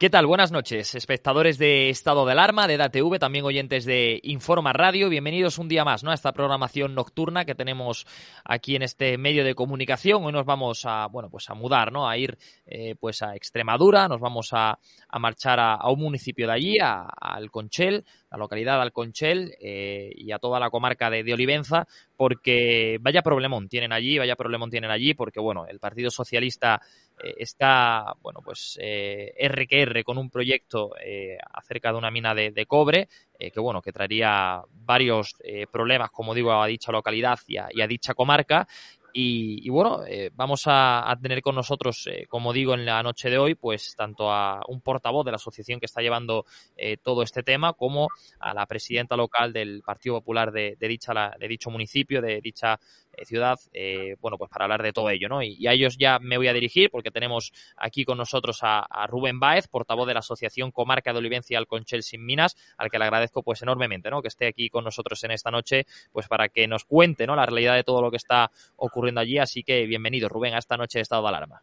[0.00, 0.26] ¿Qué tal?
[0.26, 5.10] Buenas noches, espectadores de Estado de Alarma, de DATV, también oyentes de Informa Radio.
[5.10, 6.10] Bienvenidos un día más ¿no?
[6.10, 8.06] a esta programación nocturna que tenemos
[8.42, 10.24] aquí en este medio de comunicación.
[10.24, 12.08] Hoy nos vamos a, bueno, pues a mudar, ¿no?
[12.08, 16.52] a ir eh, pues a Extremadura, nos vamos a, a marchar a, un municipio de
[16.54, 21.86] allí, a, a Alconchel, la localidad Alconchel eh, y a toda la comarca de, Olivenza,
[22.16, 26.80] porque vaya problemón tienen allí, vaya problemón tienen allí, porque bueno, el Partido Socialista
[27.22, 32.10] eh, está, bueno, pues eh, R que R con un proyecto eh, acerca de una
[32.10, 33.08] mina de, cobre,
[33.38, 35.34] que bueno, que traería varios
[35.72, 38.68] problemas, como digo, a dicha localidad y a, y a dicha comarca.
[39.12, 43.28] Y, y bueno, eh, vamos a, tener con nosotros, eh, como digo, en la noche
[43.28, 46.44] de hoy, pues tanto a un portavoz de la asociación que está llevando
[46.76, 51.12] eh, todo este tema, como a la presidenta local del Partido Popular de, de dicha,
[51.12, 52.78] la- de dicho municipio, de dicha
[53.24, 55.42] ciudad, eh, bueno, pues para hablar de todo ello, ¿no?
[55.42, 58.80] Y, y a ellos ya me voy a dirigir porque tenemos aquí con nosotros a,
[58.80, 62.98] a Rubén Báez, portavoz de la Asociación Comarca de Olivencia Alconchel Sin Minas, al que
[62.98, 64.22] le agradezco pues enormemente, ¿no?
[64.22, 67.36] Que esté aquí con nosotros en esta noche, pues para que nos cuente, ¿no?
[67.36, 69.38] La realidad de todo lo que está ocurriendo allí.
[69.38, 71.62] Así que bienvenido, Rubén, a esta noche de estado de alarma.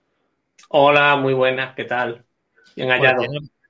[0.69, 2.25] Hola, muy buenas, ¿qué tal?
[2.75, 3.23] Bien hallado.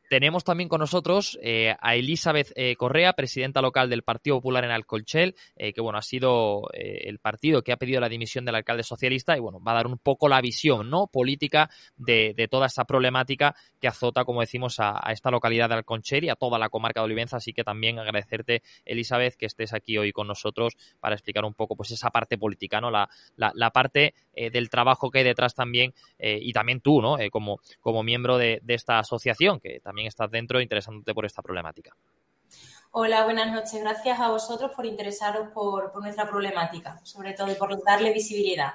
[0.09, 4.71] Tenemos también con nosotros eh, a Elizabeth eh, Correa, presidenta local del Partido Popular en
[4.71, 8.83] Alcolchel, eh, que bueno, ha sido el partido que ha pedido la dimisión del alcalde
[8.83, 11.07] socialista y bueno, va a dar un poco la visión ¿no?
[11.07, 16.29] política de, toda esta problemática que azota, como decimos, a, esta localidad de Alconchel y
[16.29, 17.37] a toda la comarca de Olivenza.
[17.37, 21.75] Así que también agradecerte, Elizabeth, que estés aquí hoy con nosotros para explicar un poco
[21.75, 22.91] pues esa parte política, ¿no?
[22.91, 27.17] La, la, parte del trabajo que hay detrás también y también tú, ¿no?
[27.31, 31.95] Como, como miembro de, de esta asociación, que también estás dentro interesándote por esta problemática.
[32.91, 33.81] Hola, buenas noches.
[33.81, 38.73] Gracias a vosotros por interesaros por, por nuestra problemática, sobre todo y por darle visibilidad.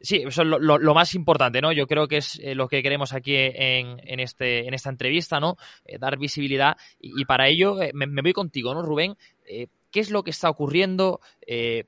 [0.00, 1.70] Sí, eso es lo, lo- lo más importante, ¿no?
[1.70, 5.38] Yo creo que es eh, lo que queremos aquí en, en este, en esta entrevista,
[5.38, 5.56] ¿no?
[5.84, 9.16] Eh, dar visibilidad y, y para ello eh, me, me voy contigo, ¿no, Rubén?
[9.46, 11.20] Eh, ¿Qué es lo que está ocurriendo?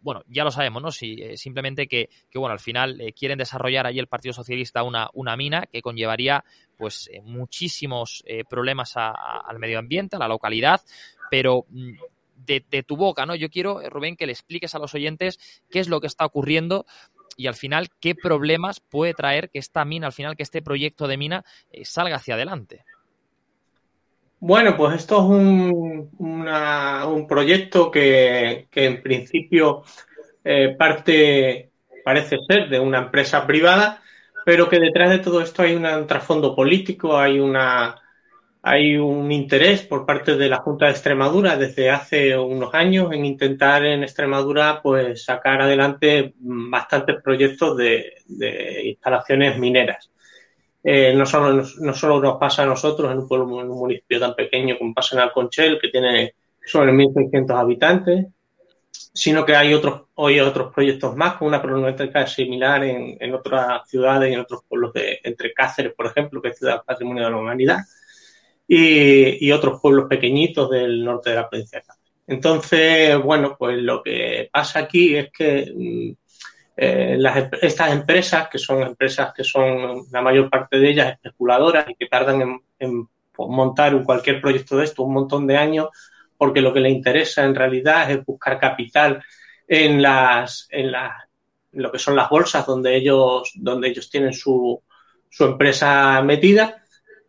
[0.01, 0.93] Bueno, ya lo sabemos, ¿no?
[0.93, 5.37] Si, simplemente que, que, bueno, al final quieren desarrollar allí el Partido Socialista una, una
[5.37, 6.45] mina que conllevaría,
[6.77, 10.81] pues, eh, muchísimos eh, problemas a- al medio ambiente, a la localidad,
[11.31, 11.93] pero mm,
[12.47, 13.35] de, tu boca, ¿no?
[13.35, 15.39] Yo quiero, eh, Rubén, que le expliques a los oyentes
[15.71, 16.87] qué es lo que está ocurriendo
[17.37, 21.09] y al final qué problemas puede traer que esta mina, al final que este proyecto
[21.09, 22.85] de mina eh, salga hacia adelante.
[24.39, 29.83] Bueno, pues esto es un, un proyecto que, en principio
[30.79, 31.71] parte,
[32.05, 34.03] parece ser, de una empresa privada,
[34.47, 38.01] pero que detrás de todo esto hay un trasfondo político, hay una,
[38.63, 43.25] hay un interés por parte de la Junta de Extremadura desde hace unos años en
[43.25, 48.15] intentar en Extremadura pues sacar adelante bastantes proyectos de,
[48.85, 50.13] instalaciones mineras.
[50.85, 54.21] Eh, no, solo, no solo nos pasa a nosotros en un, pueblo, en un municipio
[54.21, 56.35] tan pequeño como pasa en Alconchel, que tiene
[56.65, 58.27] sobre 1.600 habitantes,
[59.13, 63.89] sino que hay otros, hoy otros proyectos más con una problemática similar en, en otras
[63.89, 67.31] ciudades y en otros pueblos de, entre Cáceres, por ejemplo, que es Ciudad Patrimonio de
[67.31, 67.79] la Humanidad
[68.69, 72.13] y, otros pueblos pequeñitos del norte de la provincia de Cáceres.
[72.27, 76.27] Entonces, bueno, pues lo que pasa aquí es que mm,
[76.77, 77.19] eh,
[77.63, 82.07] estas empresas, que son empresas que son la mayor parte de ellas especuladoras y que
[82.07, 83.09] tardan en,
[83.39, 85.89] montar cualquier proyecto de esto un montón de años,
[86.37, 89.23] porque lo que les interesa en realidad es buscar capital
[89.67, 91.13] en las, en las
[91.73, 94.83] lo que son las bolsas donde ellos, donde ellos tienen su,
[95.29, 96.83] su empresa metida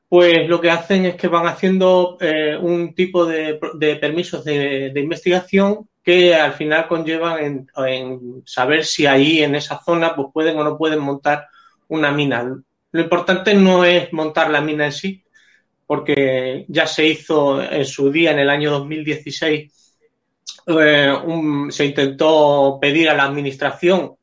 [0.09, 3.59] pues lo que hacen es que van haciendo eh, un tipo de,
[4.00, 10.30] permisos de, investigación que al final conllevan en, saber si ahí en esa zona pues
[10.33, 11.48] pueden o no pueden montar
[11.89, 12.57] una mina.
[12.92, 15.24] Lo importante no es montar la mina en sí,
[15.88, 19.72] porque ya se hizo en su día, en el año 2016,
[20.68, 21.13] eh,
[21.69, 24.16] se intentó pedir a la administración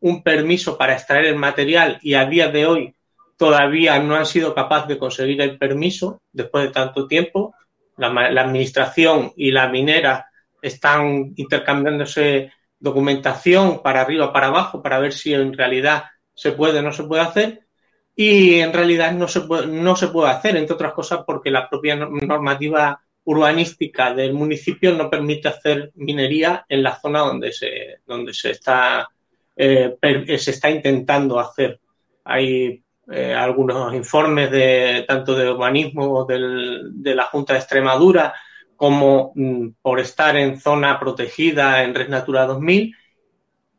[0.00, 2.94] un permiso para extraer el material y a día de hoy
[3.36, 7.54] todavía no han sido capaces de conseguir el permiso después de tanto tiempo.
[7.96, 8.08] La,
[8.42, 10.26] administración y la minera
[10.62, 16.82] están intercambiándose documentación para arriba, para abajo, para ver si en realidad se puede o
[16.82, 17.66] no se puede hacer.
[18.14, 21.68] Y en realidad no se puede, no se puede hacer, entre otras cosas, porque la
[21.68, 28.34] propia normativa urbanística del municipio no permite hacer minería en la zona donde se, donde
[28.34, 29.08] se está,
[29.56, 29.96] eh,
[30.38, 31.80] se está intentando hacer.
[32.24, 38.34] Hay eh, algunos informes de tanto de urbanismo de la Junta de Extremadura
[38.76, 42.94] como mm, por estar en zona protegida en Red Natura 2000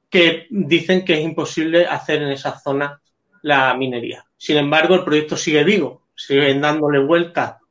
[0.10, 3.01] que dicen que es imposible hacer en esa zona
[3.44, 4.26] la minería.
[4.38, 7.62] Sin embargo, el proyecto sigue vivo, siguen dándole vuelta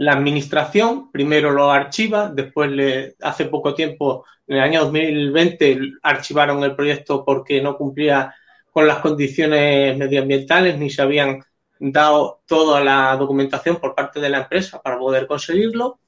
[0.00, 6.64] la administración, primero lo archiva, después le, hace poco tiempo, en el año 2020, archivaron
[6.64, 8.34] el proyecto porque no cumplía
[8.72, 11.44] con las condiciones medioambientales ni se habían
[11.78, 15.98] dado toda la documentación por parte de la empresa para poder conseguirlo.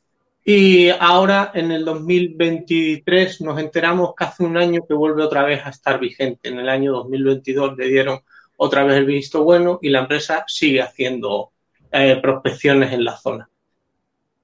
[0.45, 5.65] Y ahora, en el 2023, nos enteramos que hace un año que vuelve otra vez
[5.67, 6.49] a estar vigente.
[6.49, 8.21] En el año 2022 le dieron
[8.65, 11.51] otra vez el visto bueno y la empresa sigue haciendo
[11.91, 13.51] eh, prospecciones en la zona.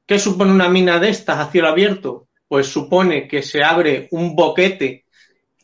[0.04, 2.26] ¿Qué supone una mina de estas a cielo abierto?
[2.48, 5.04] Pues supone que se abre un boquete,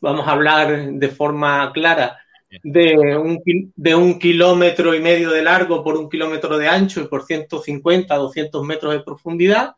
[0.00, 2.16] vamos a hablar de forma clara,
[2.62, 3.42] de un,
[3.74, 8.14] de un kilómetro y medio de largo por un kilómetro de ancho y por 150,
[8.14, 9.74] 200 metros de profundidad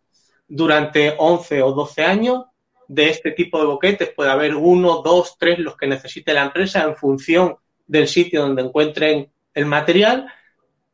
[0.46, 2.44] durante 11 o 12 años.
[2.88, 6.82] De este tipo de boquetes puede haber uno, dos, tres, los que necesite la empresa
[6.82, 7.56] en función
[7.86, 10.32] del sitio donde encuentren el material.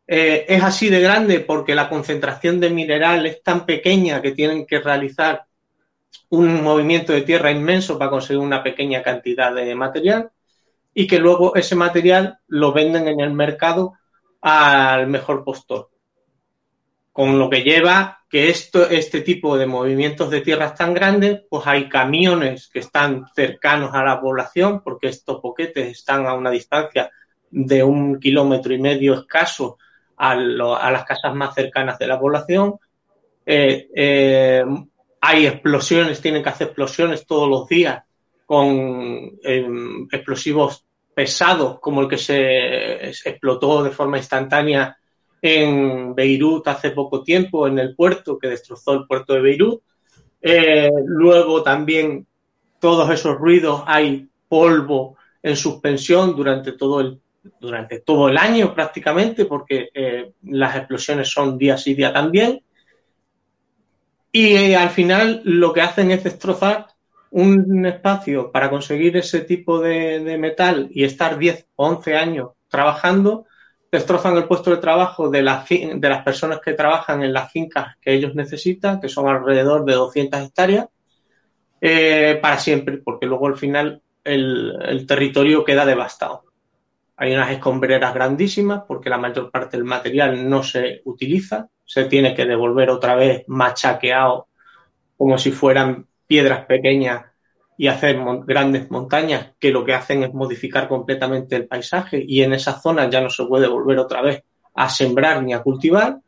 [0.07, 4.67] Eh, es así de grande porque la concentración de mineral es tan pequeña que tienen
[4.67, 5.47] que realizar
[6.31, 10.31] un movimiento de tierra inmenso para conseguir una pequeña cantidad de material
[10.95, 13.95] y que luego ese material lo venden en el mercado
[14.41, 15.92] al mejor postor.
[17.13, 21.67] Con lo que lleva que esto, este tipo de movimientos de tierras tan grandes, pues
[21.67, 27.11] hay camiones que están cercanos a la población, porque estos boquetes están a una distancia
[27.51, 29.77] de un kilómetro y medio escaso
[30.17, 32.77] a, las casas más cercanas de la población.
[33.45, 34.65] Eh, eh,
[35.21, 38.03] hay explosiones, tienen que hacer explosiones todos los días
[38.47, 44.97] con em, explosivos pesados como el que se explotó de forma instantánea
[45.43, 49.83] en Beirut hace poco tiempo, en el puerto, que destrozó el puerto de Beirut.
[50.41, 52.27] Eh, luego también
[52.79, 57.21] todos esos ruidos, hay polvo en suspensión durante todo el,
[57.61, 62.63] durante todo el año prácticamente, porque eh, las explosiones son día sí día también.
[64.31, 66.87] Y eh, al final lo que hacen es destrozar
[67.31, 73.47] un espacio para conseguir ese tipo de, metal y estar 10 o 11 años trabajando,
[73.93, 78.15] destrozan el puesto de trabajo de, de las personas que trabajan en las fincas que
[78.15, 80.87] ellos necesitan, que son alrededor de 200 hectáreas,
[81.79, 86.45] eh, para siempre, porque luego al final el, territorio queda devastado.
[87.17, 92.35] Hay unas escombreras grandísimas porque la mayor parte del material no se utiliza, se tiene
[92.35, 94.49] que devolver otra vez machaqueado
[95.19, 97.27] como si fueran piedras pequeñas
[97.83, 102.53] y hacer grandes montañas que lo que hacen es modificar completamente el paisaje y en
[102.53, 106.21] esa zona ya no se puede volver otra vez a sembrar ni a cultivar.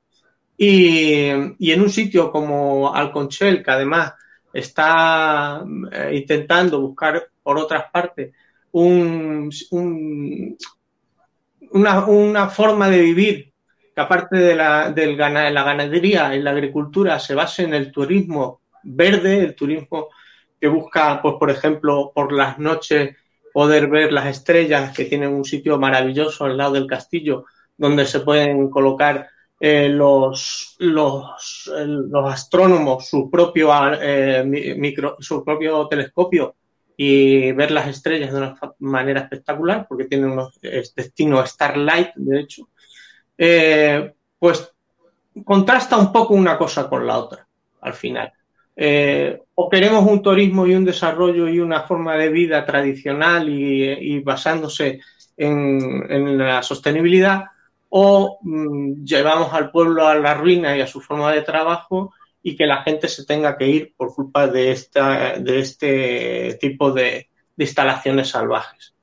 [0.56, 4.14] Y, en un sitio como Alconchel, que además
[4.52, 8.34] está eh, intentando buscar por otras partes
[8.73, 9.49] un,
[11.70, 13.52] una, forma de vivir
[13.94, 18.62] que aparte de la, del, la ganadería y la agricultura se base en el turismo
[18.82, 20.08] verde, el turismo
[20.64, 23.14] que busca, pues, por ejemplo, por las noches
[23.52, 27.44] poder ver las estrellas, que tienen un sitio maravilloso al lado del castillo,
[27.76, 29.28] donde se pueden colocar
[29.61, 34.42] eh, los, los, los, astrónomos su propio, eh,
[34.78, 36.56] micro, su propio telescopio
[36.97, 40.49] y ver las estrellas de una manera espectacular, porque tienen un
[40.97, 42.71] destino Starlight, de hecho,
[43.37, 44.73] eh, pues
[45.44, 47.47] contrasta un poco una cosa con la otra,
[47.83, 48.33] al final.
[48.76, 54.21] Eh, o queremos un turismo y un desarrollo y una forma de vida tradicional y,
[54.21, 55.00] basándose
[55.37, 57.45] en, la sostenibilidad,
[57.88, 62.12] o mm, llevamos al pueblo a la ruina y a su forma de trabajo
[62.43, 66.90] y que la gente se tenga que ir por culpa de, esta, de este tipo
[66.90, 68.95] de instalaciones salvajes.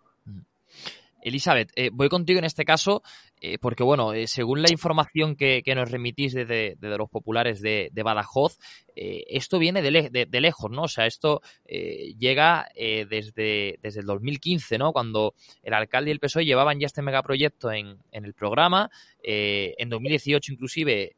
[1.21, 3.03] Elizabeth, eh, voy contigo en este caso
[3.41, 8.59] eh, porque, bueno, eh, según la información que, nos remitís desde, los populares de, Badajoz,
[8.95, 10.83] esto viene de, lejos, ¿no?
[10.83, 14.91] O sea, esto llega desde, desde el 2015, ¿no?
[14.91, 15.33] Cuando
[15.63, 18.91] el alcalde y el PSOE llevaban ya este megaproyecto en, en el programa.
[19.23, 21.15] en 2018, inclusive,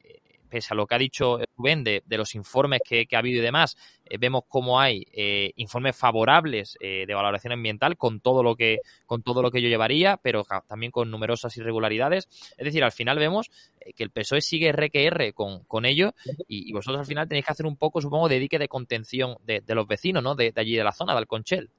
[0.54, 3.76] pese a lo que ha dicho Rubén de, los informes que, ha habido y demás,
[4.06, 8.82] eh, vemos cómo hay eh, informes favorables eh, de valoración ambiental con todo lo que
[9.08, 12.28] con todo lo que yo llevaría, pero también con numerosas irregularidades.
[12.56, 13.50] Es decir, al final vemos
[13.96, 16.14] que el PSOE sigue RQR con, con ello
[16.48, 19.64] y, vosotros al final tenéis que hacer un poco, supongo, de dique de contención de,
[19.70, 20.36] los vecinos, ¿no?
[20.36, 21.72] De, allí de la zona, de Alconchel.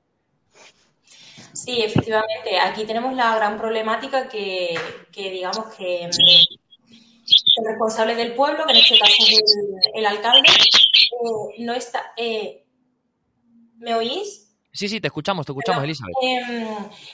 [1.52, 2.58] Sí, efectivamente.
[2.58, 4.76] Aquí tenemos la gran problemática que,
[5.12, 6.10] que digamos que
[7.56, 9.42] el responsable del pueblo, que en este caso es
[9.94, 12.12] el, alcalde, eh, no está.
[12.16, 12.64] Eh,
[13.76, 14.44] ¿Me oís?
[14.72, 16.14] Sí, sí, te escuchamos, te escuchamos, Elizabeth.
[16.20, 16.66] Em,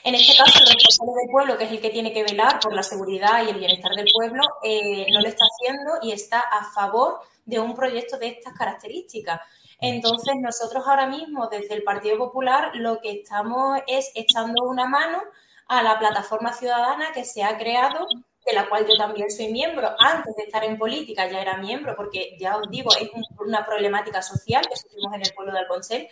[0.03, 2.73] en este caso, el responsable del pueblo, que es el que tiene que velar por
[2.73, 6.71] la seguridad y el bienestar del pueblo, eh, no lo está haciendo y está a
[6.71, 9.41] favor de un proyecto de estas características.
[9.79, 15.21] Entonces, nosotros ahora mismo, desde el Partido Popular, lo que estamos es echando una mano
[15.67, 18.07] a la plataforma ciudadana que se ha creado
[18.45, 19.89] de la cual yo también soy miembro.
[19.99, 24.21] Antes de estar en política ya era miembro, porque ya os digo, es una problemática
[24.21, 26.07] social que sufrimos en el pueblo de Alconcel.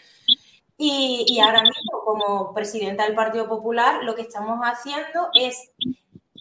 [0.81, 5.71] Y, ahora mismo, como presidenta del Partido Popular, lo que estamos haciendo es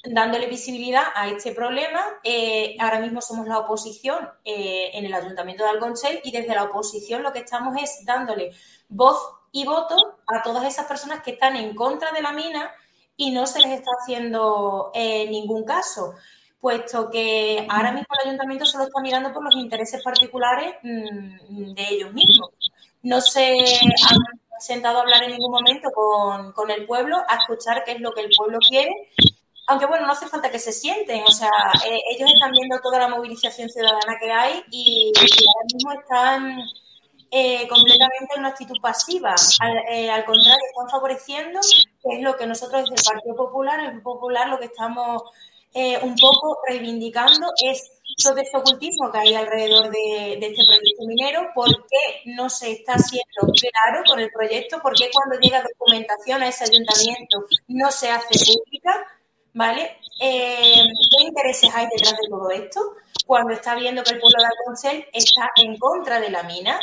[0.04, 2.00] dándole visibilidad a este problema.
[2.22, 6.64] Eh, ahora mismo somos la oposición eh, en el Ayuntamiento de Alconcel y desde la
[6.64, 8.52] oposición lo que estamos es dándole
[8.88, 9.18] voz
[9.50, 12.72] y voto a todas esas personas que están en contra de la mina
[13.18, 16.14] y no se les está haciendo eh, ningún caso,
[16.60, 21.88] puesto que ahora mismo el ayuntamiento solo está mirando por los intereses particulares mm, de
[21.90, 22.50] ellos mismos.
[23.02, 24.18] No se han
[24.60, 28.22] sentado a hablar en ningún momento con, el pueblo, a escuchar qué es lo que
[28.22, 28.94] el pueblo quiere
[29.70, 31.50] aunque bueno, no hace falta que se sienten, o sea,
[31.86, 36.62] eh, ellos están viendo toda la movilización ciudadana que hay y, ahora mismo están
[37.30, 39.34] eh, completamente en una actitud pasiva.
[39.60, 44.48] Al, al, contrario, están favoreciendo es lo que nosotros desde el Partido Popular, el Popular,
[44.48, 45.22] lo que estamos
[45.74, 47.92] eh, un poco reivindicando es
[48.22, 52.94] todo este ocultismo que hay alrededor de, este proyecto minero, por qué no se está
[52.94, 58.08] haciendo claro con el proyecto, por qué cuando llega documentación a ese ayuntamiento no se
[58.10, 59.06] hace pública,
[59.54, 59.98] ¿vale?
[60.20, 62.80] Eh, ¿Qué intereses hay detrás de todo esto?
[63.26, 66.78] Cuando está viendo que el pueblo de Alconcel está en contra de la mina,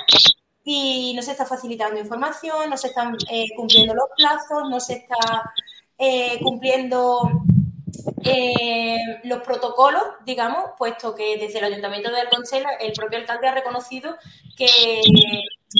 [0.65, 4.93] y no se está facilitando información, no se están eh, cumpliendo los plazos, no se
[4.93, 5.53] está
[5.97, 7.29] eh, cumpliendo
[8.23, 13.53] eh, los protocolos, digamos, puesto que desde el Ayuntamiento de Alconcel el propio alcalde ha
[13.53, 14.15] reconocido
[14.57, 15.01] que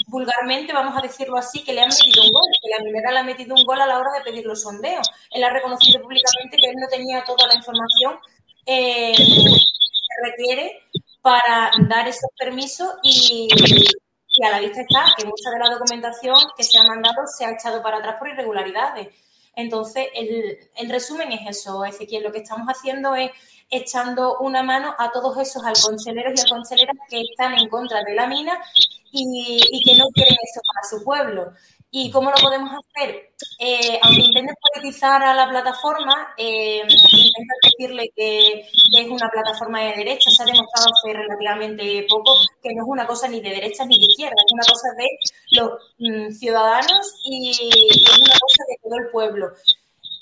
[0.06, 3.18] vulgarmente, vamos a decirlo así, que le han metido un gol, que la minera le
[3.18, 5.08] ha metido un gol a la hora de pedir los sondeos.
[5.30, 8.18] Él ha reconocido públicamente que él no tenía toda la información
[8.64, 9.14] que
[10.22, 10.82] requiere
[11.22, 13.48] para dar esos permisos y,
[14.44, 17.52] a la vista está que mucha de la documentación que se ha mandado se ha
[17.52, 19.08] echado para atrás por irregularidades.
[19.54, 22.22] Entonces, el, resumen es eso, Ezequiel.
[22.22, 23.30] Lo que estamos haciendo es
[23.70, 28.26] echando una mano a todos esos alconcheleros y alconcheleras que están en contra de la
[28.26, 28.58] mina
[29.10, 31.52] y, y que no quieren eso para su pueblo.
[31.90, 33.30] ¿Y cómo lo podemos hacer?
[33.58, 38.68] Eh, aunque intenten politizar a la plataforma, eh, intentan decirle que,
[39.00, 40.30] es una plataforma de derecha.
[40.30, 43.98] Se ha demostrado hace relativamente poco que no es una cosa ni de derecha ni
[43.98, 45.08] de izquierda, es una cosa de
[45.52, 49.52] los mm, ciudadanos y, es una cosa de todo el pueblo.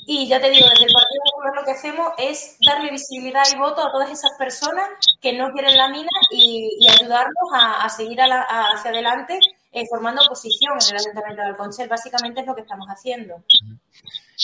[0.06, 3.58] Y ya te digo, desde el Partido Popular lo que hacemos es darle visibilidad y
[3.58, 4.88] voto a todas esas personas
[5.20, 9.38] que no quieren la mina y, ayudarlos a, seguir hacia adelante
[9.72, 11.88] eh, formando oposición en el Ayuntamiento de Alconchel.
[11.88, 13.42] Básicamente es lo que estamos haciendo.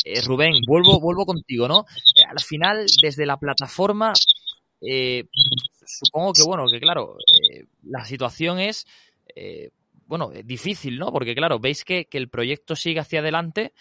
[0.04, 1.84] Eh, Rubén, vuelvo, vuelvo contigo, ¿no?
[2.16, 4.12] Eh, al final, desde la plataforma,
[5.84, 7.16] supongo que, bueno, que claro,
[7.82, 8.86] la situación es,
[10.06, 11.12] bueno, difícil, ¿no?
[11.12, 13.72] Porque, claro, veis que, el proyecto sigue hacia adelante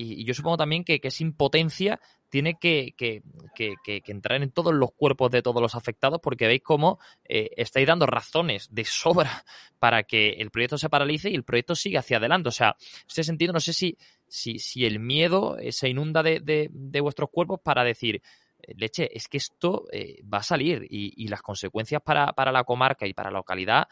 [0.00, 3.22] y, yo supongo también que, que es impotencia tiene que, que,
[3.54, 7.86] que, entrar en todos los cuerpos de todos los afectados porque veis cómo eh, estáis
[7.86, 9.44] dando razones de sobra
[9.78, 12.48] para que el proyecto se paralice y el proyecto siga hacia adelante.
[12.48, 16.22] O sea, en este sentido, no sé si, si, si el miedo eh, se inunda
[16.22, 18.22] de, de, vuestros cuerpos para decir,
[18.62, 19.86] eh, leche, es que esto
[20.32, 23.88] va a salir y, las consecuencias para, para, la comarca y para la localidad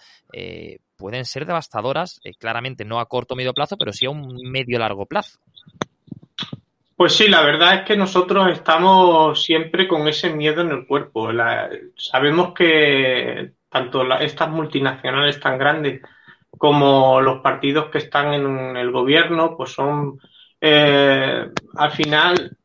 [0.97, 4.79] pueden ser devastadoras, claramente no a corto o medio plazo, pero sí a un medio
[4.79, 5.39] largo plazo.
[6.99, 11.31] Pues sí, la verdad es que nosotros estamos siempre con ese miedo en el cuerpo.
[11.95, 16.03] sabemos que tanto estas multinacionales tan grandes
[16.51, 20.19] como los partidos que están en el gobierno, pues son
[20.61, 22.57] eh, al final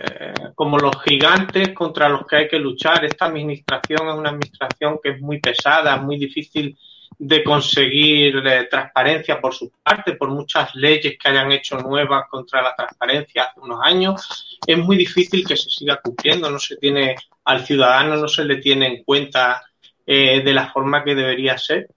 [0.00, 3.04] eh, como los gigantes contra los que hay que luchar.
[3.04, 6.78] Esta administración es una administración que es muy pesada, muy difícil
[7.18, 12.62] de conseguir eh, transparencia por su parte, por muchas leyes que hayan hecho nuevas contra
[12.62, 17.16] la transparencia hace unos años, es muy difícil que se siga cumpliendo, no se tiene
[17.44, 19.62] al ciudadano, no se le tiene en cuenta
[20.06, 21.88] eh, de la forma que debería ser.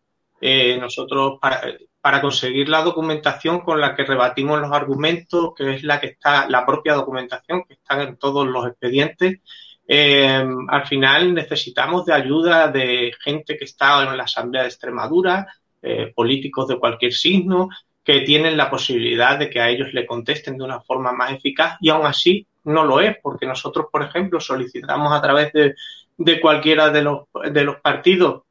[0.41, 1.61] Eh, nosotros, para,
[2.01, 6.47] para conseguir la documentación con la que rebatimos los argumentos, que es la que está,
[6.47, 9.39] la propia documentación que está en todos los expedientes,
[9.87, 15.47] eh, al final necesitamos de ayuda de gente que está en la Asamblea de Extremadura,
[15.81, 17.69] eh, políticos de cualquier signo,
[18.03, 21.77] que tienen la posibilidad de que a ellos le contesten de una forma más eficaz
[21.81, 25.75] y aún así no lo es, porque nosotros, por ejemplo, solicitamos a través de,
[26.17, 28.43] de cualquiera de los, de los partidos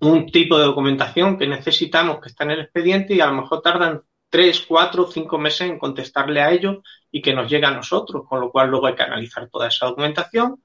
[0.00, 3.62] un tipo de documentación que necesitamos que está en el expediente y a lo mejor
[3.62, 6.78] tardan tres, cuatro, cinco meses en contestarle a ellos
[7.10, 9.84] y que nos llegue a nosotros, con lo cual luego hay que analizar toda esa
[9.84, 10.62] documentación,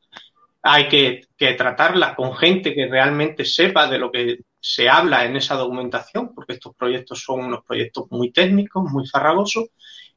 [0.62, 1.28] hay que,
[1.58, 6.54] tratarla con gente que realmente sepa de lo que se habla en esa documentación, porque
[6.54, 9.66] estos proyectos son unos proyectos muy técnicos, muy farragosos,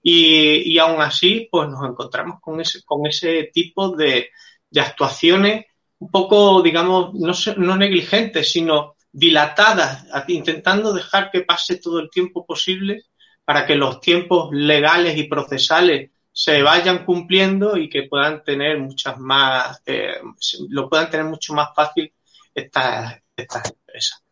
[0.00, 4.30] y, aún así, pues nos encontramos con ese, con ese tipo de,
[4.76, 5.66] actuaciones
[5.98, 12.46] un poco, digamos, no, no negligentes, sino dilatadas, intentando dejar que pase todo el tiempo
[12.46, 13.09] posible
[13.50, 19.18] para que los tiempos legales y procesales se vayan cumpliendo y que puedan tener muchas
[19.18, 20.20] más, eh,
[20.68, 22.12] lo puedan tener mucho más fácil
[22.54, 24.22] estas, estas empresas.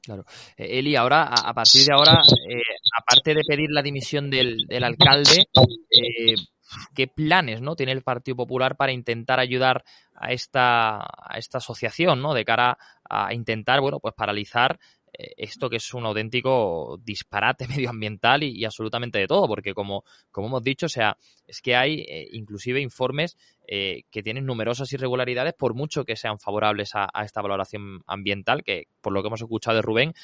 [0.00, 0.24] Claro.
[0.56, 2.62] Eh, Eli, ahora, a, partir de ahora, eh,
[2.98, 5.44] aparte de pedir la dimisión del, alcalde,
[6.94, 7.76] ¿qué planes ¿no?
[7.76, 12.32] tiene el Partido Popular para intentar ayudar a esta, a esta asociación, ¿no?
[12.32, 14.99] De cara a intentar, bueno, pues paralizar eh,
[15.36, 20.62] esto que es un auténtico disparate medioambiental y, absolutamente de todo, porque como, como hemos
[20.62, 25.74] dicho, o sea, es que hay eh, inclusive informes eh, que tienen numerosas irregularidades por
[25.74, 29.82] mucho que sean favorables a, esta valoración ambiental, que por lo que hemos escuchado de
[29.82, 30.14] Rubén,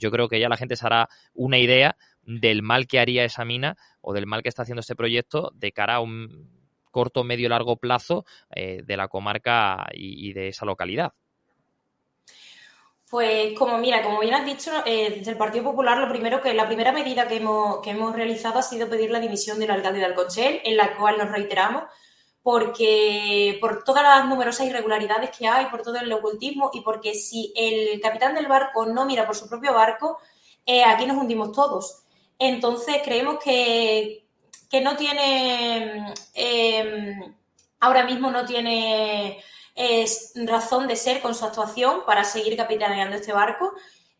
[0.00, 3.44] yo creo que ya la gente se hará una idea del mal que haría esa
[3.44, 6.48] mina o del mal que está haciendo este proyecto de cara a un
[6.90, 11.12] corto, medio, largo plazo de la comarca y de esa localidad.
[13.14, 16.52] Pues como mira, como bien has dicho, eh, desde el Partido Popular lo primero que
[16.52, 20.00] la primera medida que hemos, que hemos realizado ha sido pedir la dimisión del alcalde
[20.00, 21.84] de Alconchel, en la cual nos reiteramos,
[22.42, 27.52] porque por todas las numerosas irregularidades que hay, por todo el ocultismo y porque si
[27.54, 30.18] el capitán del barco no mira por su propio barco,
[30.66, 32.02] eh, aquí nos hundimos todos.
[32.36, 34.26] Entonces creemos que,
[34.68, 37.14] que no tiene, eh,
[37.78, 39.40] ahora mismo no tiene
[39.74, 43.72] es razón de ser con su actuación para seguir capitaneando este barco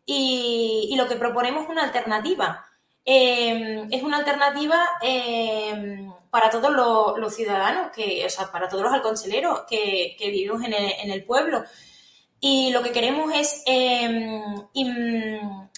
[0.06, 2.66] y, lo que proponemos es una alternativa.
[3.04, 8.92] Em, es una alternativa em, para todos los, ciudadanos, que, o sea, para todos los
[8.92, 11.64] alconcheleros que, vivimos en el, pueblo.
[12.40, 14.42] y lo que queremos es em,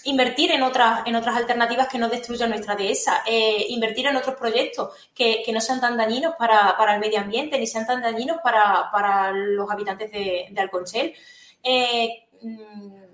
[0.06, 4.36] invertir en otras, en otras alternativas que no destruyan nuestra dehesa, eh, invertir en otros
[4.36, 9.32] proyectos que, no sean tan dañinos para, el medio ambiente ni sean tan dañinos para,
[9.32, 11.14] los habitantes de, Alconchel.
[11.62, 13.04] Eh, mm,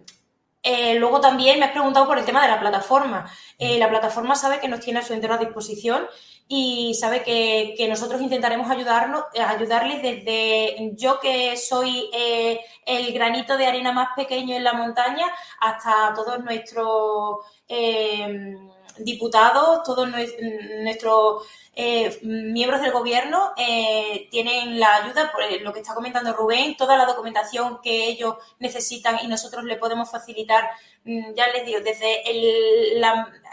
[0.62, 3.28] eh, luego también me has preguntado por el tema de la plataforma.
[3.58, 6.06] la plataforma sabe que nos tiene a su entera disposición
[6.54, 13.56] y sabe que, nosotros intentaremos ayudarnos, eh, ayudarles desde yo que soy eh, el granito
[13.56, 15.24] de arena más pequeño en la montaña
[15.60, 18.54] hasta todos nuestros eh,
[18.98, 25.94] diputados, todos nuestros eh, miembros del gobierno eh, tienen la ayuda, por lo que está
[25.94, 30.68] comentando Rubén, toda la documentación que ellos necesitan y nosotros le podemos facilitar,
[31.04, 33.02] ya les digo, desde el,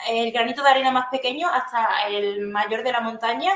[0.09, 3.51] el granito de arena más pequeño hasta el mayor de la montaña.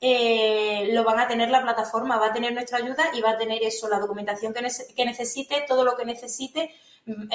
[0.00, 3.38] Eh, lo van a tener la plataforma, va a tener nuestra ayuda y va a
[3.38, 6.72] tener eso, la documentación que, que necesite, todo lo que necesite,
[7.04, 7.28] mm,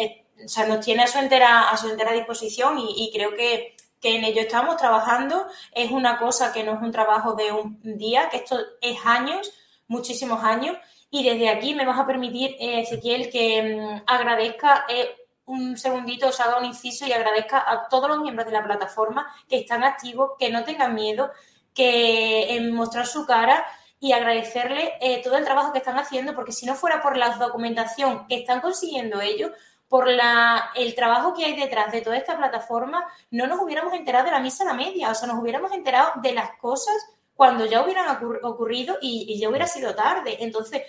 [0.45, 4.17] o sea, nos tiene a su entera, a su entera disposición y creo que, que
[4.17, 5.47] en ello estamos trabajando.
[5.71, 9.51] Es una cosa que no es un trabajo de un día, que esto es años,
[9.87, 10.77] muchísimos años.
[11.09, 16.27] Y desde aquí me vas a permitir, eh, Ezequiel, que mm, agradezca eh, un segundito,
[16.27, 19.83] os haga un inciso y agradezca a todos los miembros de la plataforma que están
[19.83, 21.31] activos, que no tengan miedo,
[21.73, 23.65] que en mostrar su cara
[23.99, 27.37] y agradecerle eh, todo el trabajo que están haciendo, porque si no fuera por la
[27.37, 29.51] documentación que están consiguiendo ellos,
[29.87, 34.31] por el trabajo que hay detrás de toda esta plataforma, no nos hubiéramos enterado de
[34.31, 36.95] la misa a la media, o sea, nos hubiéramos enterado de las cosas
[37.35, 40.37] cuando ya hubieran ocurrido y, ya hubiera sido tarde.
[40.39, 40.81] Entonces,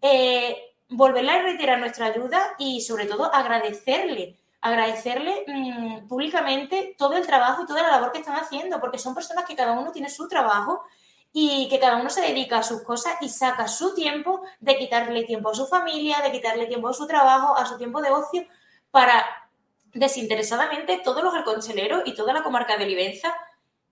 [0.00, 7.26] eh, volverle a reiterar nuestra ayuda y sobre todo agradecerle, agradecerle mm, públicamente todo el
[7.26, 10.08] trabajo y toda la labor que están haciendo, porque son personas que cada uno tiene
[10.08, 10.84] su trabajo
[11.32, 15.24] y que cada uno se dedica a sus cosas y saca su tiempo de quitarle
[15.24, 18.46] tiempo a su familia, de quitarle tiempo a su trabajo, a su tiempo de ocio,
[18.90, 19.24] para
[19.92, 23.34] desinteresadamente todos los alconcheleros y toda la comarca de Livenza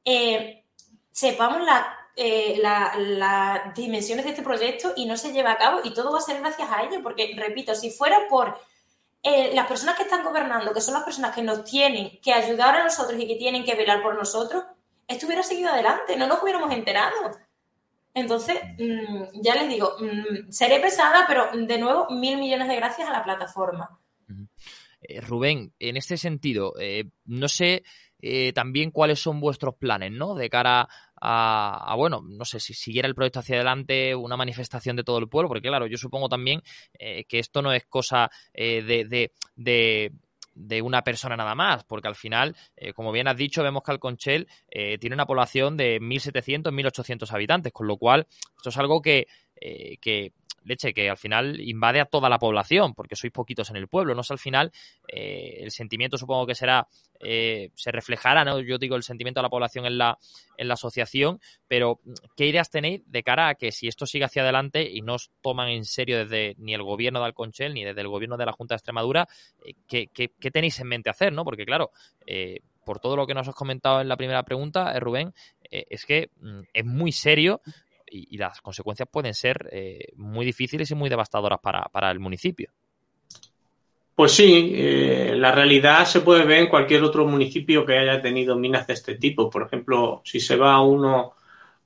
[0.04, 0.64] eh,
[1.10, 1.62] sepamos
[2.16, 6.18] eh, las dimensiones de este proyecto y no se lleva a cabo y todo va
[6.18, 8.56] a ser gracias a ello, porque, repito, si fuera por
[9.20, 12.76] eh, las personas que están gobernando, que son las personas que nos tienen que ayudar
[12.76, 14.62] a nosotros y que tienen que velar por nosotros,
[15.08, 17.32] esto hubiera seguido adelante, no nos hubiéramos enterado.
[18.14, 23.08] Entonces, mm, ya les digo, mm, seré pesada, pero de nuevo, mil millones de gracias
[23.08, 23.98] a la plataforma.
[25.00, 26.74] Eh, Rubén, en este sentido,
[27.24, 27.82] no sé
[28.26, 30.34] eh, también cuáles son vuestros planes, ¿no?
[30.34, 30.88] De cara
[31.20, 35.28] a, bueno, no sé si siguiera el proyecto hacia adelante, una manifestación de todo el
[35.28, 36.62] pueblo, porque claro, yo supongo también
[36.98, 39.30] que esto no es cosa de,
[40.54, 43.90] de una persona nada más, porque al final, eh, como bien has dicho, vemos que
[43.90, 49.02] Alconchel eh, tiene una población de 1.700, 1.800 habitantes, con lo cual esto es algo
[49.02, 49.26] que,
[49.60, 50.32] eh, que
[50.64, 54.14] leche, que al final invade a toda la población, porque sois poquitos en el pueblo,
[54.14, 54.72] no sé, al final
[55.08, 56.86] eh, el sentimiento supongo que será,
[57.20, 58.60] eh, se reflejará, ¿no?
[58.60, 60.18] Yo digo el sentimiento de la población en la,
[60.56, 62.00] en la asociación, pero
[62.36, 65.30] ¿qué ideas tenéis de cara a que si esto sigue hacia adelante y no os
[65.42, 68.52] toman en serio desde ni el gobierno de Alconchel ni desde el gobierno de la
[68.52, 69.28] Junta de Extremadura,
[69.64, 71.44] eh, ¿qué, qué, tenéis en mente hacer, no?
[71.44, 71.90] Porque claro,
[72.84, 75.34] por todo lo que nos has comentado en la primera pregunta, Rubén,
[75.70, 77.60] es que mm, es muy serio
[78.14, 82.70] y, las consecuencias pueden ser eh, muy difíciles y muy devastadoras para, el municipio.
[84.14, 88.56] Pues sí, eh, la realidad se puede ver en cualquier otro municipio que haya tenido
[88.56, 89.50] minas de este tipo.
[89.50, 91.34] Por ejemplo, si se va uno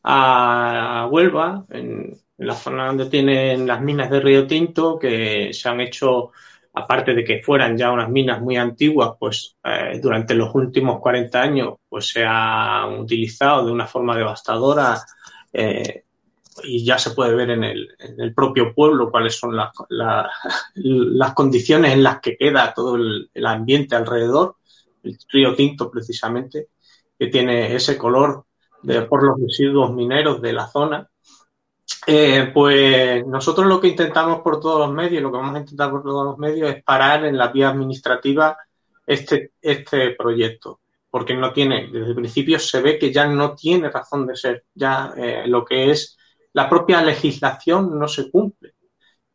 [0.03, 5.81] a Huelva, en, la zona donde tienen las minas de Río Tinto, que se han
[5.81, 6.31] hecho,
[6.73, 11.41] aparte de que fueran ya unas minas muy antiguas, pues eh, durante los últimos 40
[11.41, 14.99] años, pues se han utilizado de una forma devastadora
[16.65, 19.71] y ya se puede ver en el, en el propio pueblo cuáles son las,
[20.75, 24.57] las condiciones en las que queda todo el, ambiente alrededor,
[25.03, 26.69] el río Tinto precisamente,
[27.19, 28.45] que tiene ese color
[28.83, 31.09] de, por los residuos mineros de la zona.
[32.07, 35.91] Eh, pues nosotros lo que intentamos por todos los medios, lo que vamos a intentar
[35.91, 38.57] por todos los medios es parar en la vía administrativa
[39.07, 43.91] este, este proyecto, porque no tiene, desde el principio se ve que ya no tiene
[43.91, 46.18] razón de ser, ya eh, lo que es
[46.59, 48.75] la propia legislación no se cumple.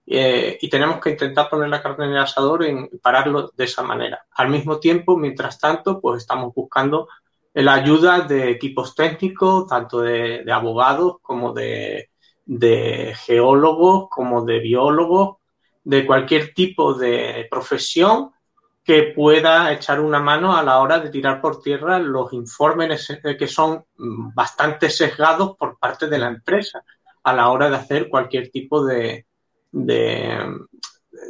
[0.05, 3.81] Eh, y tenemos que intentar poner la carne en el asador en pararlo de esa
[3.81, 4.25] manera.
[4.31, 7.07] Al mismo tiempo, mientras tanto, pues estamos buscando
[7.53, 12.09] la ayuda de equipos técnicos, tanto de, abogados como de,
[13.25, 15.37] geólogos, como de biólogos,
[15.81, 18.31] de cualquier tipo de profesión
[18.83, 23.07] que pueda echar una mano a la hora de tirar por tierra los informes
[23.39, 26.83] que son bastante sesgados por parte de la empresa
[27.23, 29.25] a la hora de hacer cualquier tipo de,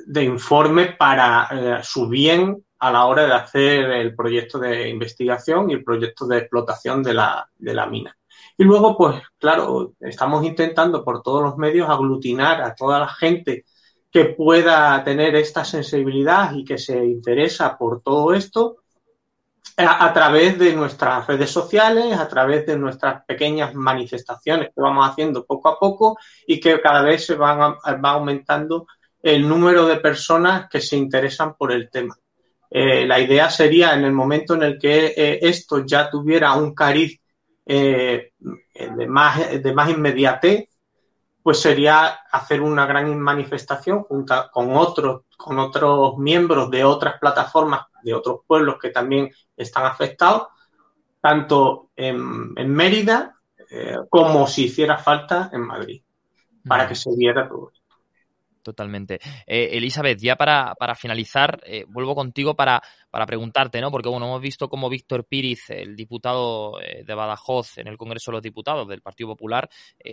[0.05, 5.69] de informe para eh, su bien a la hora de hacer el proyecto de investigación
[5.69, 8.17] y el proyecto de explotación de la, de la mina.
[8.57, 13.65] Y luego, pues claro, estamos intentando por todos los medios aglutinar a toda la gente
[14.11, 18.82] que pueda tener esta sensibilidad y que se interesa por todo esto
[19.77, 25.45] a, través de nuestras redes sociales, a través de nuestras pequeñas manifestaciones que vamos haciendo
[25.45, 28.87] poco a poco y que cada vez se van, va aumentando
[29.21, 32.15] el número de personas que se interesan por el tema.
[32.69, 36.73] Eh, la idea sería en el momento en el que eh, esto ya tuviera un
[36.73, 37.19] cariz
[37.65, 40.67] eh, de, más, de más inmediatez,
[41.43, 47.87] pues sería hacer una gran manifestación junto con otros, con otros miembros de otras plataformas,
[48.01, 50.47] de otros pueblos que también están afectados,
[51.21, 53.37] tanto en, Mérida
[54.09, 56.01] como si hiciera falta en Madrid,
[56.65, 57.82] para que se viera todo esto.
[58.63, 59.19] Totalmente.
[59.45, 63.91] Eh, Elizabeth, ya para, para finalizar, eh, vuelvo contigo para, para preguntarte, ¿no?
[63.91, 68.31] Porque, bueno, hemos visto cómo Víctor Píriz, el diputado eh, de Badajoz en el Congreso
[68.31, 69.69] de los Diputados del Partido Popular,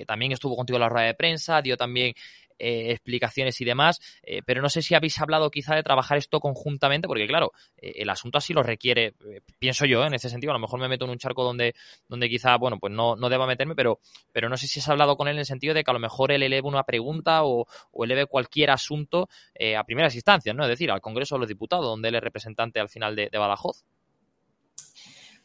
[0.07, 2.13] también estuvo contigo en la rueda de prensa, dio también
[2.61, 6.41] eh, explicaciones y demás, eh, pero no sé si habéis hablado quizá de trabajar esto
[6.41, 9.15] conjuntamente, porque claro, eh, el asunto así lo requiere,
[9.59, 11.75] pienso yo, en ese sentido, a lo mejor me meto en un charco donde,
[12.07, 13.99] donde quizá, bueno, pues no, no deba meterme, pero,
[14.33, 16.01] pero no sé si has hablado con él en el sentido de que a lo
[16.01, 19.29] mejor él eleve una pregunta o, o eleve cualquier asunto
[19.77, 20.63] a primeras instancias, ¿no?
[20.65, 23.85] Es decir, al Congreso de los Diputados, donde él es representante al final de Badajoz.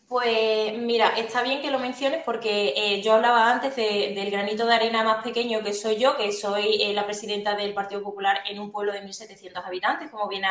[0.07, 4.75] Pues mira, está bien que lo menciones porque eh, yo hablaba antes del granito de
[4.75, 8.59] arena más pequeño que soy yo, que soy eh, la presidenta del Partido Popular en
[8.59, 10.43] un pueblo de 1.700 habitantes, como bien,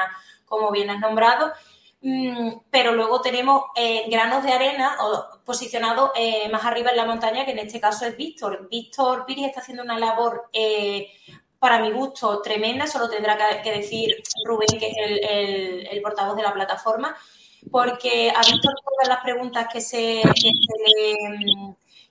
[0.44, 1.52] como bien has nombrado.
[2.00, 4.96] Mm, pero luego tenemos eh, granos de arena
[5.44, 6.10] posicionados
[6.50, 8.68] más arriba en la montaña, que en este caso es Víctor.
[8.68, 10.50] Víctor Piris está haciendo una labor
[11.60, 16.52] para mi gusto tremenda, solo tendrá que, decir Rubén, que es el portavoz de la
[16.52, 17.16] plataforma
[17.70, 20.22] porque ha visto todas las preguntas que se,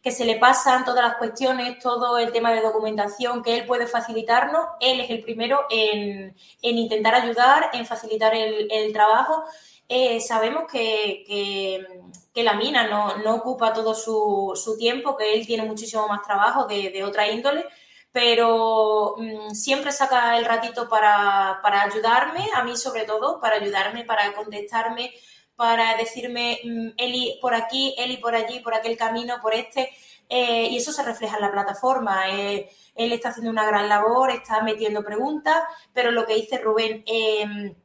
[0.03, 3.87] que se, le, pasan, todas las cuestiones, todo el tema de documentación que él puede
[3.87, 4.65] facilitarnos.
[4.81, 9.45] Él es el primero en, intentar ayudar, en facilitar el, trabajo.
[9.87, 11.87] Eh, sabemos que,
[12.35, 17.29] la mina no, ocupa todo su, tiempo, que él tiene muchísimo más trabajo de, otra
[17.29, 17.65] índole,
[18.11, 24.03] pero mm, siempre saca el ratito para, para ayudarme, a mí sobre todo, para ayudarme,
[24.03, 25.13] para contestarme,
[25.55, 29.89] para decirme, mm, Eli por aquí, Eli por allí, por aquel camino, por este.
[30.29, 32.29] Eh, y eso se refleja en la plataforma.
[32.29, 35.63] Eh, él está haciendo una gran labor, está metiendo preguntas,
[35.93, 37.75] pero lo que dice Rubén, em,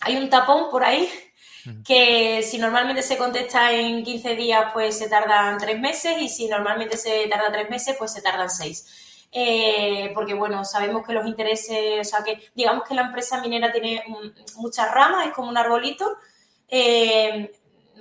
[0.00, 1.08] hay un tapón por ahí
[1.84, 6.46] que si normalmente se contesta en 15 días, pues se tardan tres meses y si
[6.46, 8.86] normalmente se tarda tres meses, pues se tardan seis.
[9.32, 13.72] Eh, porque bueno, sabemos que los intereses, o sea que digamos que la empresa minera
[13.72, 14.04] tiene
[14.56, 16.18] muchas ramas, es como un arbolito
[16.68, 17.50] eh,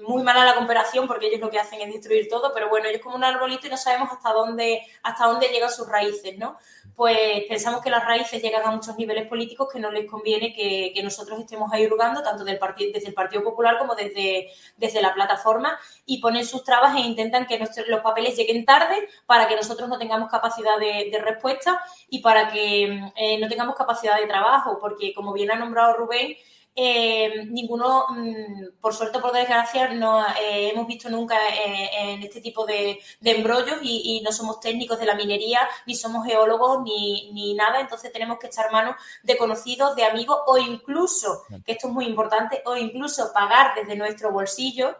[0.03, 3.01] muy mala la comparación porque ellos lo que hacen es destruir todo, pero bueno, ellos
[3.01, 6.57] como un arbolito y no sabemos hasta dónde, hasta dónde llegan sus raíces, ¿no?
[6.95, 10.93] Pues pensamos que las raíces llegan a muchos niveles políticos que no les conviene que,
[11.03, 12.59] nosotros estemos ahí hurgando, tanto del
[12.93, 14.47] desde el Partido Popular como desde,
[14.77, 18.95] desde la plataforma, y ponen sus trabas e intentan que los papeles lleguen tarde
[19.25, 22.83] para que nosotros no tengamos capacidad de, respuesta y para que
[23.15, 26.35] eh, no tengamos capacidad de trabajo, porque como bien ha nombrado Rubén,
[26.75, 32.23] eh, ninguno, mm, por suerte o por desgracia, no eh, hemos visto nunca eh, en
[32.23, 37.53] este tipo de, embrollos y, no somos técnicos de la minería, ni somos geólogos, ni,
[37.53, 37.79] nada.
[37.79, 42.05] Entonces tenemos que echar mano de conocidos, de amigos o incluso, que esto es muy
[42.05, 44.97] importante, o incluso pagar desde nuestro bolsillo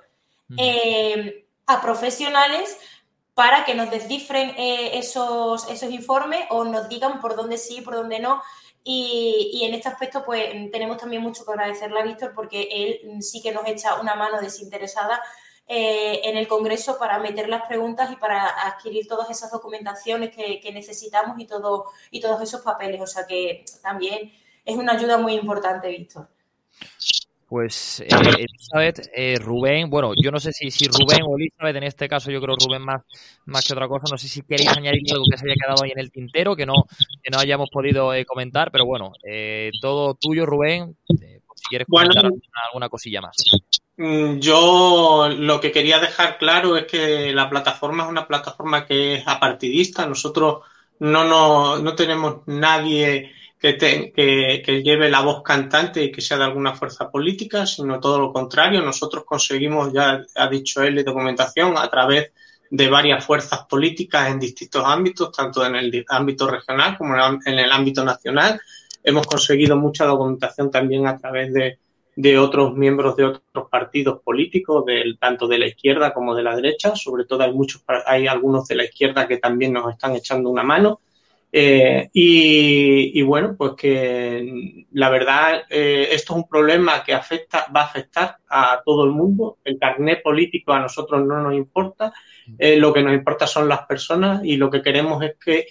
[1.65, 2.77] a profesionales
[3.33, 8.19] para que nos descifren esos, esos informes o nos digan por dónde sí, por dónde
[8.19, 8.43] no.
[8.85, 13.41] Y, en este aspecto, pues tenemos también mucho que agradecerle a Víctor porque él sí
[13.41, 15.21] que nos echa una mano desinteresada
[15.67, 20.71] eh, en el Congreso para meter las preguntas y para adquirir todas esas documentaciones que,
[20.73, 23.01] necesitamos y, todo, y todos esos papeles.
[23.01, 24.33] O sea que también
[24.65, 26.27] es una ayuda muy importante, Víctor.
[27.53, 31.83] Pues eh, Elizabeth, eh, Rubén, bueno, yo no sé si, si Rubén o Elizabeth, en
[31.83, 33.03] este caso yo creo Rubén más,
[33.45, 35.91] más que otra cosa, no sé si queréis añadir algo que se haya quedado ahí
[35.91, 36.73] en el tintero, que no,
[37.21, 39.11] que no hayamos podido eh, comentar, pero bueno,
[39.79, 43.35] todo tuyo, Rubén, si quieres comentar alguna, cosilla más.
[43.97, 49.13] Mm, yo lo que quería dejar claro es que la plataforma es una plataforma que
[49.17, 50.63] es apartidista, nosotros
[50.97, 53.31] no, no, no tenemos nadie
[53.63, 58.33] que, lleve la voz cantante y que sea de alguna fuerza política, sino todo lo
[58.33, 58.81] contrario.
[58.81, 62.31] Nosotros conseguimos, ya ha dicho él, documentación a través
[62.69, 67.71] de varias fuerzas políticas en distintos ámbitos, tanto en el ámbito regional como en el
[67.71, 68.59] ámbito nacional,
[69.01, 71.77] hemos conseguido mucha documentación también a través de,
[72.15, 74.83] de otros miembros de otros partidos políticos,
[75.19, 76.95] tanto de la izquierda como de la derecha.
[76.95, 80.63] Sobre todo hay muchos, hay algunos de la izquierda que también nos están echando una
[80.63, 80.99] mano.
[81.55, 87.81] Eh, y, bueno, pues que la verdad, eh, esto es un problema que afecta, va
[87.81, 89.59] a afectar a todo el mundo.
[89.63, 92.11] El carnet político a nosotros no nos importa.
[92.57, 95.67] Eh, lo que nos importa son las personas y lo que queremos es que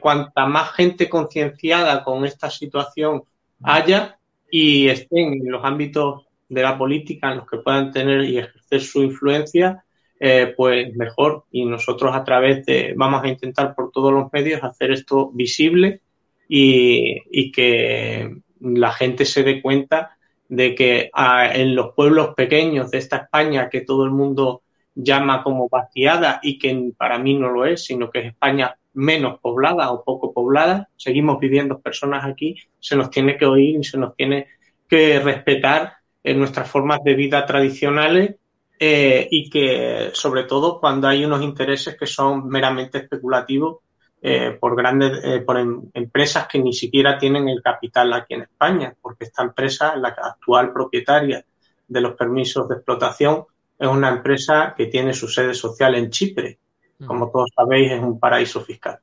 [0.00, 3.22] cuanta más gente concienciada con esta situación
[3.62, 4.18] haya
[4.50, 8.80] y estén en los ámbitos de la política en los que puedan tener y ejercer
[8.80, 9.84] su influencia,
[10.20, 11.44] eh, pues mejor.
[11.50, 16.00] Y nosotros a través de, vamos a intentar por todos los medios hacer esto visible
[16.48, 20.16] y, que la gente se dé cuenta
[20.48, 24.62] de que ah, en los pueblos pequeños de esta España que todo el mundo
[24.94, 29.38] llama como vaciada y que para mí no lo es, sino que es España menos
[29.38, 33.98] poblada o poco poblada, seguimos viviendo personas aquí, se nos tiene que oír y se
[33.98, 34.48] nos tiene
[34.88, 38.36] que respetar en nuestras formas de vida tradicionales
[38.78, 43.78] eh, y que, sobre todo, cuando hay unos intereses que son meramente especulativos
[44.20, 48.42] eh, por grandes, eh, por em, empresas que ni siquiera tienen el capital aquí en
[48.42, 51.44] España, porque esta empresa, la actual propietaria
[51.86, 53.44] de los permisos de explotación,
[53.78, 56.58] es una empresa que tiene su sede social en Chipre.
[57.06, 58.98] Como todos sabéis, es un paraíso fiscal.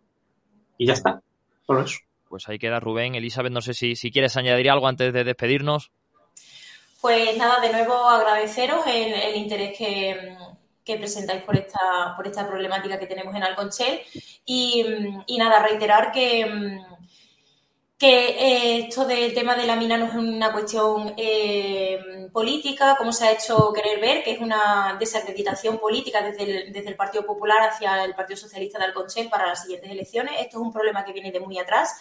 [0.78, 1.22] Y ya está,
[1.66, 2.00] solo eso.
[2.28, 3.16] Pues ahí queda Rubén.
[3.16, 5.92] Elizabeth, no sé si, si quieres añadir algo antes de despedirnos.
[7.02, 13.08] Pues nada, de nuevo agradeceros el, interés que, presentáis por esta, por esta problemática que
[13.08, 14.02] tenemos en Alconchel
[14.46, 14.84] y,
[15.38, 16.80] nada, reiterar que,
[17.98, 23.14] que eh, esto del tema de la mina no es una cuestión eh, política, como
[23.14, 27.70] se ha hecho querer ver, que es una desacreditación política desde desde el Partido Popular
[27.70, 30.34] hacia el Partido Socialista de Alconchel para las siguientes elecciones.
[30.40, 31.94] Esto es un problema que viene de muy atrás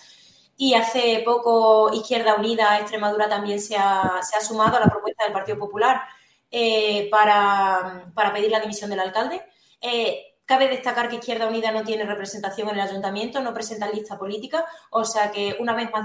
[0.57, 5.25] y hace poco Izquierda Unida Extremadura también se ha, se ha sumado a la propuesta
[5.25, 6.03] del Partido Popular
[6.51, 9.43] eh, para, pedir la dimisión del alcalde.
[9.81, 14.17] Eh, cabe destacar que Izquierda Unida no tiene representación en el ayuntamiento, no presenta lista
[14.17, 16.05] política, o sea que una vez más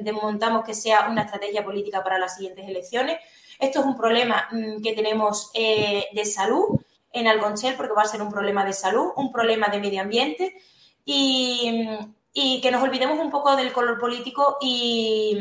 [0.00, 3.18] desmontamos que sea una estrategia política para las siguientes elecciones.
[3.58, 6.80] Esto es un problema mm, que tenemos eh, de salud
[7.12, 10.56] en Alconchel, porque va a ser un problema de salud, un problema de medio ambiente
[11.04, 11.86] y,
[12.34, 15.38] y que nos olvidemos un poco del color político y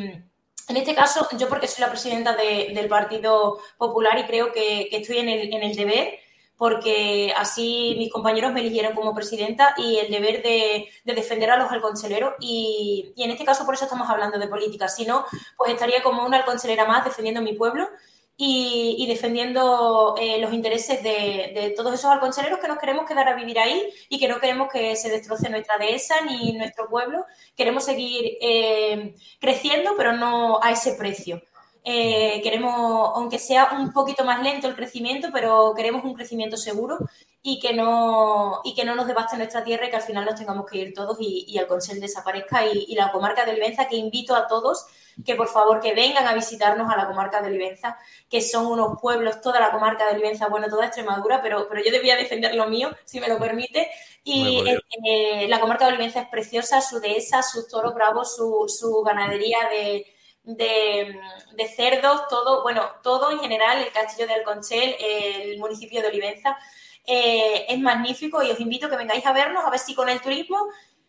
[0.70, 5.18] en este caso yo porque soy la presidenta del Partido Popular y creo que, estoy
[5.18, 6.20] en el, en el, deber
[6.56, 11.72] porque así mis compañeros me eligieron como presidenta y el deber de, defender a los
[11.72, 15.26] alconceleros y, en este caso por eso estamos hablando de política, si no
[15.58, 17.90] pues estaría como una alconcelera más defendiendo mi pueblo
[18.36, 23.60] y, defendiendo eh, los intereses de, todos esos alconcheleros que nos queremos quedar a vivir
[23.60, 27.26] ahí y que no queremos que se destroce nuestra dehesa ni nuestro pueblo.
[27.56, 31.42] Queremos seguir eh, creciendo, pero no a ese precio.
[31.84, 36.98] Eh, queremos, aunque sea un poquito más lento el crecimiento, pero queremos un crecimiento seguro
[37.42, 40.36] y que no, y que no nos devaste nuestra tierra y que al final nos
[40.36, 43.88] tengamos que ir todos y, y el Consell desaparezca y, y, la comarca de Olivenza,
[43.88, 44.86] que invito a todos
[45.26, 47.98] que por favor que vengan a visitarnos a la comarca de Olivenza,
[48.30, 51.92] que son unos pueblos, toda la comarca de Olivenza, bueno, toda Extremadura, pero, pero yo
[51.92, 53.90] debía defender lo mío, si me lo permite.
[54.24, 54.64] Y
[55.06, 59.58] eh, la comarca de Olivenza es preciosa, su dehesa, sus toros bravos, su, su ganadería
[59.70, 60.13] de,
[60.44, 61.20] de,
[61.76, 66.58] cerdos, todo, bueno, todo en general, el castillo de Alconchel, el municipio de Olivenza,
[67.06, 70.10] eh, es magnífico y os invito a que vengáis a vernos, a ver si con
[70.10, 70.58] el turismo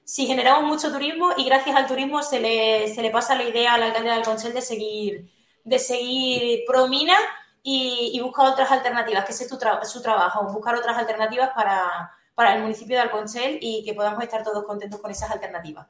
[0.05, 3.75] si generamos mucho turismo y gracias al turismo se le, se le pasa la idea
[3.75, 5.33] al alcalde de Alconchel de seguir,
[5.65, 7.17] de seguir Promina
[7.63, 9.51] y, buscar otras alternativas, que ese es
[9.91, 14.45] su trabajo, buscar otras alternativas para, para el municipio de Alconchel y que podamos estar
[14.45, 15.87] todos contentos con esas alternativas.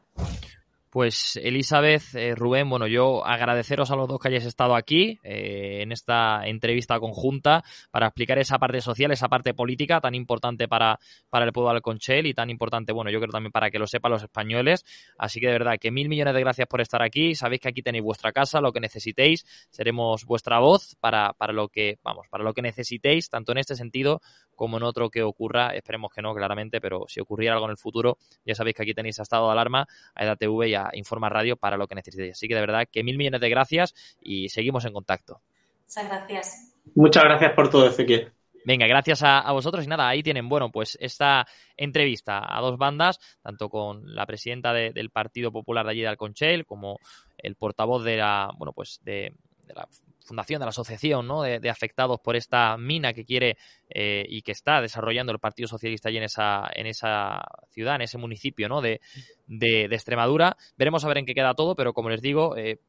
[0.94, 5.80] Pues Elizabeth, eh, Rubén, bueno, yo agradeceros a los dos que hayáis estado aquí eh,
[5.82, 11.00] en esta entrevista conjunta para explicar esa parte social, esa parte política tan importante para,
[11.30, 13.88] para el pueblo de Alconchel y tan importante, bueno, yo creo también para que lo
[13.88, 14.84] sepan los españoles.
[15.18, 17.34] Así que de verdad que mil millones de gracias por estar aquí.
[17.34, 21.70] Sabéis que aquí tenéis vuestra casa, lo que necesitéis, seremos vuestra voz para, para lo
[21.70, 24.20] que, vamos, para lo que necesitéis, tanto en este sentido
[24.54, 25.70] como en otro que ocurra.
[25.74, 28.94] Esperemos que no, claramente, pero si ocurriera algo en el futuro, ya sabéis que aquí
[28.94, 32.32] tenéis a estado de alarma, a EDATV y a Informa Radio para lo que necesitéis.
[32.32, 35.40] Así que de verdad que mil millones de gracias y seguimos en contacto.
[35.86, 36.74] Muchas gracias.
[36.94, 38.32] Muchas gracias por todo, Ezequiel.
[38.66, 43.20] Venga, gracias a, vosotros y nada, ahí tienen, bueno, pues esta entrevista a dos bandas,
[43.42, 46.98] tanto con la presidenta del Partido Popular de allí de Alconchel como
[47.36, 49.34] el portavoz de la, bueno, pues de,
[49.66, 49.86] de la
[50.24, 51.42] fundación, de la asociación ¿no?
[51.42, 53.56] de, afectados por esta mina que quiere
[53.88, 58.02] eh, y que está desarrollando el Partido Socialista allí en esa, en esa ciudad, en
[58.02, 58.80] ese municipio ¿no?
[58.80, 59.00] de,
[59.46, 60.56] de, Extremadura.
[60.76, 62.80] Veremos a ver en qué queda todo, pero como les digo, eh,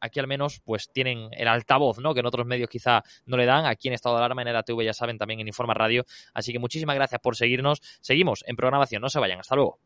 [0.00, 2.12] aquí al menos pues tienen el altavoz, ¿no?
[2.12, 3.64] Que en otros medios quizá no le dan.
[3.66, 6.04] Aquí en Estado de Alarma, en EDATV, ya saben, también en Informa Radio.
[6.34, 7.80] Así que muchísimas gracias por seguirnos.
[8.00, 9.00] Seguimos en programación.
[9.00, 9.40] No se vayan.
[9.40, 9.78] Hasta luego.